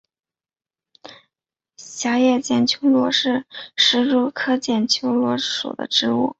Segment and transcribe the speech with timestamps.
[1.77, 6.27] 狭叶剪秋罗是石竹科剪秋罗属的植物。